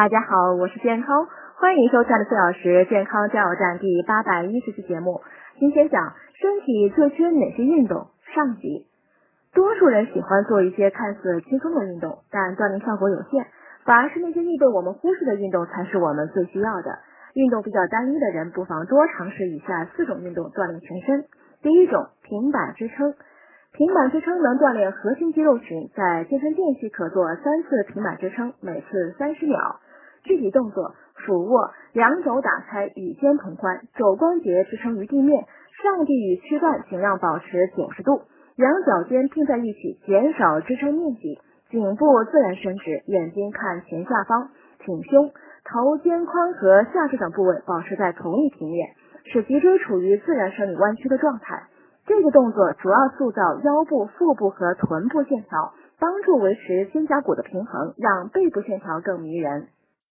[0.00, 5.20] 大家好，我是健康，欢迎收看的四小时健康加油站第八百一十期节目。
[5.58, 8.86] 今天讲身体最缺哪些运动上集。
[9.52, 13.44] 多数人喜欢做一些看似轻松的运动，但锻炼效果有限，
[13.84, 17.00] 反而是那些易被我们忽视的运动才是我们最需要的。
[17.34, 21.26] 运动比较单一的人，不妨多尝试以下四种运动锻炼全身。
[21.60, 23.12] 第一种，平板支撑。
[23.72, 29.78] 平板支撑能锻炼核心肌肉群，在健身间隙可做三次平板支撑，每次三十秒。
[30.24, 35.46] 具体动作：俯卧，两肘打开与肩同宽，肘关节支撑于地面，
[35.82, 38.22] 上臂与躯干尽量保持九十度，
[38.56, 41.38] 两脚尖并在一起，减少支撑面积，
[41.70, 44.50] 颈部自然伸直，眼睛看前下方，
[44.84, 45.30] 挺胸，
[45.64, 48.90] 头、肩宽和下肢等部位保持在同一平面，
[49.24, 51.62] 使脊椎处于自然生理弯曲的状态。
[52.06, 59.68] 这个动作主要塑造腰部、腹部和臀部线条，帮助维持肩胛骨的平衡，让背部线条更迷人。